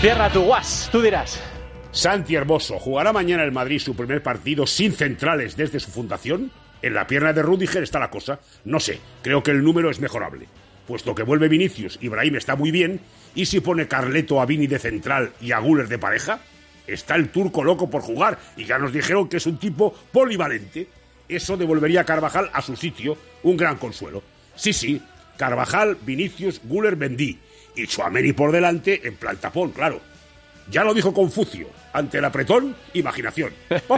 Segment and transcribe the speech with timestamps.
[0.00, 1.38] Cierra tu guas, tú dirás.
[1.92, 6.50] Santi Hermoso, ¿jugará mañana el Madrid su primer partido sin centrales desde su fundación?
[6.80, 8.40] En la pierna de Rudiger está la cosa.
[8.64, 10.48] No sé, creo que el número es mejorable.
[10.86, 13.02] Puesto que vuelve Vinicius, Ibrahim está muy bien,
[13.34, 16.40] ¿y si pone Carleto a Vini de central y a Guller de pareja?
[16.86, 20.88] Está el turco loco por jugar y ya nos dijeron que es un tipo polivalente.
[21.28, 24.22] Eso devolvería a Carvajal a su sitio, un gran consuelo.
[24.54, 25.02] Sí, sí,
[25.40, 27.38] Carvajal, Vinicius, Guller, Bendí
[27.74, 29.98] y Chuameni por delante en plan tapón, claro.
[30.70, 33.50] Ya lo dijo Confucio, ante el apretón, imaginación.